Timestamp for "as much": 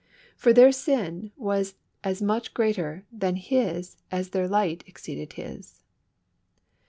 2.03-2.55